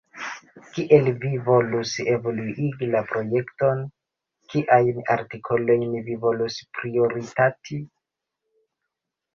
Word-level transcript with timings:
Kiel 0.75 1.09
vi 1.25 1.29
volus 1.49 1.91
evoluigi 2.13 2.89
la 2.95 3.03
projekton, 3.11 3.85
kiajn 4.55 4.99
artikolojn 5.19 5.87
vi 6.09 6.19
volus 6.27 6.61
prioritati? 6.81 7.81